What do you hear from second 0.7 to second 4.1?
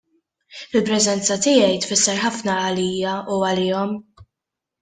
Il-preżenza tiegħi tfisser ħafna għalija u għalihom.